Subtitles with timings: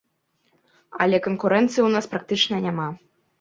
[1.05, 2.89] Але канкурэнцыі ў нас практычна няма.